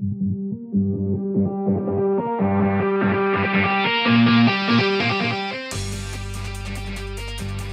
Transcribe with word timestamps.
thank 0.00 0.16
you 0.20 0.39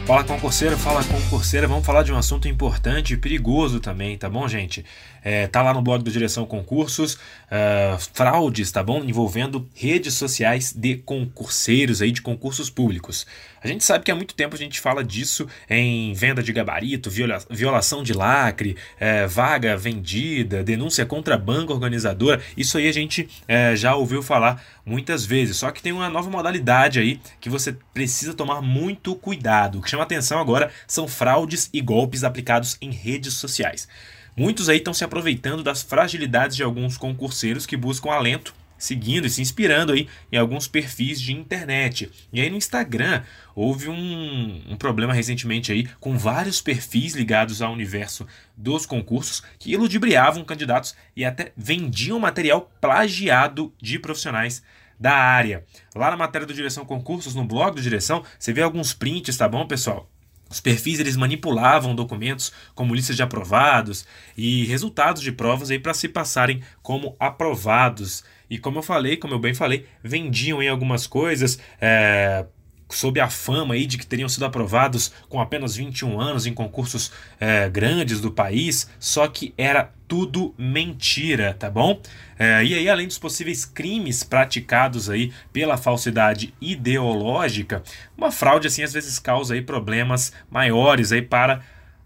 Fala 0.07 0.23
concurseiro, 0.23 0.77
fala 0.77 1.03
concurseira, 1.03 1.67
vamos 1.67 1.85
falar 1.85 2.01
de 2.01 2.13
um 2.13 2.17
assunto 2.17 2.47
importante 2.47 3.13
e 3.13 3.17
perigoso 3.17 3.81
também, 3.81 4.17
tá 4.17 4.29
bom, 4.29 4.47
gente? 4.47 4.85
É, 5.21 5.47
tá 5.47 5.61
lá 5.61 5.73
no 5.73 5.81
blog 5.81 6.01
do 6.01 6.09
Direção 6.09 6.45
Concursos, 6.45 7.15
uh, 7.15 7.99
fraudes, 8.13 8.71
tá 8.71 8.81
bom? 8.81 9.03
Envolvendo 9.03 9.67
redes 9.75 10.13
sociais 10.13 10.71
de 10.71 10.95
concurseiros 10.95 12.01
aí, 12.01 12.13
de 12.13 12.21
concursos 12.21 12.69
públicos. 12.69 13.27
A 13.61 13.67
gente 13.67 13.83
sabe 13.83 14.05
que 14.05 14.11
há 14.11 14.15
muito 14.15 14.33
tempo 14.33 14.55
a 14.55 14.57
gente 14.57 14.79
fala 14.79 15.03
disso 15.03 15.47
em 15.69 16.13
venda 16.13 16.41
de 16.41 16.53
gabarito, 16.53 17.09
viola, 17.09 17.39
violação 17.49 18.03
de 18.03 18.13
lacre, 18.13 18.77
é, 18.97 19.27
vaga 19.27 19.75
vendida, 19.75 20.63
denúncia 20.63 21.05
contra 21.05 21.37
banca 21.37 21.73
organizadora. 21.73 22.39
Isso 22.55 22.77
aí 22.77 22.87
a 22.87 22.93
gente 22.93 23.27
é, 23.47 23.75
já 23.75 23.95
ouviu 23.95 24.23
falar 24.23 24.63
muitas 24.85 25.25
vezes. 25.25 25.57
Só 25.57 25.71
que 25.71 25.81
tem 25.81 25.91
uma 25.91 26.09
nova 26.09 26.29
modalidade 26.29 26.99
aí 26.99 27.19
que 27.41 27.49
você 27.49 27.75
precisa 27.93 28.33
tomar 28.33 28.61
muito 28.61 29.15
cuidado. 29.15 29.81
Que 29.81 29.89
chama 29.89 29.96
atenção 30.03 30.39
agora 30.39 30.71
são 30.85 31.07
fraudes 31.07 31.69
e 31.73 31.81
golpes 31.81 32.23
aplicados 32.23 32.77
em 32.81 32.91
redes 32.91 33.33
sociais. 33.33 33.87
Muitos 34.35 34.69
aí 34.69 34.77
estão 34.77 34.93
se 34.93 35.03
aproveitando 35.03 35.63
das 35.63 35.81
fragilidades 35.81 36.55
de 36.55 36.63
alguns 36.63 36.97
concurseiros 36.97 37.65
que 37.65 37.75
buscam 37.75 38.11
alento 38.11 38.53
seguindo 38.77 39.25
e 39.25 39.29
se 39.29 39.41
inspirando 39.41 39.91
aí 39.91 40.07
em 40.31 40.37
alguns 40.37 40.67
perfis 40.67 41.19
de 41.19 41.33
internet. 41.33 42.11
E 42.31 42.39
aí 42.39 42.49
no 42.49 42.57
Instagram 42.57 43.23
houve 43.55 43.89
um, 43.89 44.61
um, 44.69 44.77
problema 44.77 45.13
recentemente 45.13 45.71
aí 45.71 45.87
com 45.99 46.17
vários 46.17 46.61
perfis 46.61 47.15
ligados 47.15 47.61
ao 47.61 47.73
universo 47.73 48.27
dos 48.55 48.85
concursos 48.85 49.41
que 49.57 49.71
iludibriavam 49.71 50.43
candidatos 50.43 50.95
e 51.15 51.25
até 51.25 51.51
vendiam 51.57 52.19
material 52.19 52.71
plagiado 52.79 53.73
de 53.81 53.97
profissionais 53.97 54.61
da 54.99 55.13
área. 55.13 55.63
Lá 55.95 56.11
na 56.11 56.17
matéria 56.17 56.47
do 56.47 56.53
Direção 56.53 56.85
Concursos, 56.85 57.35
no 57.35 57.45
blog 57.45 57.75
do 57.75 57.81
Direção, 57.81 58.23
você 58.37 58.53
vê 58.53 58.61
alguns 58.61 58.93
prints, 58.93 59.37
tá 59.37 59.47
bom, 59.47 59.65
pessoal? 59.65 60.09
Os 60.49 60.61
perfis 60.61 60.99
eles 60.99 61.17
manipulavam 61.17 61.93
documentos 61.93 62.53
como 62.73 62.95
listas 62.95 63.15
de 63.15 63.23
aprovados 63.23 64.05
e 64.37 64.65
resultados 64.65 65.21
de 65.21 65.31
provas 65.31 65.69
aí 65.69 65.79
para 65.79 65.93
se 65.93 66.07
passarem 66.07 66.61
como 66.81 67.15
aprovados. 67.19 68.23
E 68.49 68.57
como 68.57 68.79
eu 68.79 68.83
falei, 68.83 69.17
como 69.17 69.33
eu 69.33 69.39
bem 69.39 69.53
falei, 69.53 69.85
vendiam 70.01 70.63
em 70.63 70.69
algumas 70.69 71.05
coisas 71.05 71.59
é, 71.81 72.45
sob 72.89 73.19
a 73.19 73.29
fama 73.29 73.73
aí 73.73 73.85
de 73.85 73.97
que 73.97 74.05
teriam 74.05 74.29
sido 74.29 74.45
aprovados 74.45 75.11
com 75.29 75.41
apenas 75.41 75.75
21 75.75 76.19
anos 76.19 76.45
em 76.45 76.53
concursos 76.53 77.11
é, 77.39 77.69
grandes 77.69 78.21
do 78.21 78.31
país, 78.31 78.89
só 78.99 79.27
que 79.27 79.53
era 79.57 79.91
tudo 80.07 80.55
mentira, 80.57 81.53
tá 81.53 81.69
bom? 81.69 82.01
É, 82.39 82.63
e 82.63 82.73
aí, 82.73 82.87
além 82.87 83.07
dos 83.07 83.17
possíveis 83.17 83.65
crimes 83.65 84.23
praticados 84.23 85.09
aí 85.09 85.33
pela 85.51 85.77
falsidade 85.77 86.53
ideológica, 86.61 87.83
uma 88.17 88.31
fraude 88.31 88.67
assim 88.67 88.83
às 88.83 88.93
vezes 88.93 89.19
causa 89.19 89.53
aí 89.53 89.61
problemas 89.61 90.31
maiores 90.49 91.11
aí 91.11 91.21
para 91.21 91.61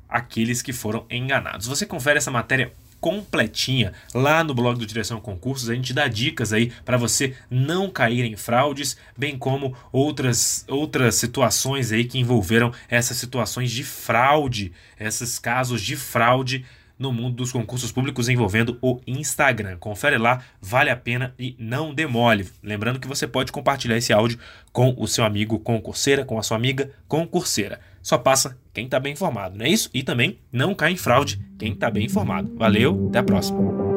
aqueles 0.10 0.62
que 0.62 0.74
foram 0.74 1.06
enganados. 1.10 1.68
Você 1.68 1.86
confere 1.86 2.18
essa 2.18 2.32
matéria 2.32 2.74
completinha 3.02 3.92
lá 4.14 4.44
no 4.44 4.54
blog 4.54 4.78
do 4.78 4.86
Direção 4.86 5.20
Concursos. 5.20 5.70
A 5.70 5.76
gente 5.76 5.94
dá 5.94 6.08
dicas 6.08 6.54
aí 6.54 6.72
para 6.86 6.96
você 6.96 7.36
não 7.50 7.90
cair 7.90 8.24
em 8.24 8.38
fraudes, 8.38 8.96
bem 9.18 9.38
como 9.38 9.76
outras, 9.92 10.64
outras 10.70 11.16
situações 11.16 11.92
aí 11.92 12.06
que 12.06 12.20
envolveram 12.20 12.72
essas 12.88 13.18
situações 13.18 13.72
de 13.72 13.84
fraude, 13.84 14.72
esses 15.00 15.40
casos 15.40 15.82
de 15.82 15.98
fraude 15.98 16.64
no 17.02 17.12
mundo 17.12 17.38
dos 17.38 17.52
concursos 17.52 17.92
públicos 17.92 18.30
envolvendo 18.30 18.78
o 18.80 19.02
Instagram. 19.08 19.76
Confere 19.78 20.20
lá, 20.20 20.44
vale 20.62 20.92
a 20.92 20.96
pena 20.96 21.34
e 21.40 21.56
não 21.58 21.92
demole. 21.92 22.48
Lembrando 22.62 23.00
que 23.00 23.08
você 23.08 23.26
pode 23.26 23.52
compartilhar 23.52 23.98
esse 23.98 24.14
áudio 24.14 24.38
com 24.72 24.94
o 24.96 25.08
seu 25.08 25.26
amigo 25.26 25.58
concurseira, 25.58 26.24
com 26.24 26.38
a 26.38 26.44
sua 26.44 26.58
amiga 26.58 26.92
concurseira. 27.08 27.82
Só 28.02 28.18
passa 28.18 28.58
quem 28.74 28.86
está 28.86 29.00
bem 29.00 29.14
informado, 29.14 29.58
não 29.58 29.66
é 29.66 29.70
isso? 29.70 29.90
E 29.94 30.04
também 30.04 30.40
não 30.52 30.74
cai 30.74 30.92
em 30.92 30.98
fraude 30.98 31.40
quem 31.58 31.74
está 31.74 31.90
bem 31.92 32.06
informado. 32.06 32.54
Valeu, 32.56 33.08
até 33.10 33.20
a 33.20 33.24
próxima. 33.24 33.91